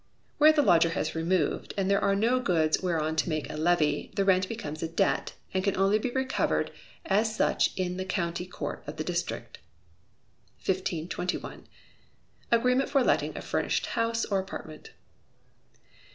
Where 0.39 0.51
the 0.51 0.63
lodger 0.63 0.89
has 0.97 1.13
removed, 1.13 1.75
and 1.77 1.87
there 1.87 2.03
are 2.03 2.15
no 2.15 2.39
goods 2.39 2.81
whereon 2.81 3.15
to 3.17 3.29
make 3.29 3.47
a 3.51 3.55
levy, 3.55 4.09
the 4.15 4.25
rent 4.25 4.49
becomes 4.49 4.81
a 4.81 4.87
debt, 4.87 5.33
and 5.53 5.63
can 5.63 5.77
only 5.77 5.99
be 5.99 6.09
recovered 6.09 6.71
as 7.05 7.35
such 7.35 7.71
in 7.77 7.97
the 7.97 8.03
County 8.03 8.47
Court 8.47 8.81
of 8.87 8.97
the 8.97 9.03
district. 9.03 9.59
1521. 10.65 11.67
_Agreement 12.51 12.89
for 12.89 13.03
Letting 13.03 13.37
a 13.37 13.43
Furnished 13.43 13.85
House 13.93 14.25
or 14.25 14.39
Apartment. 14.39 14.89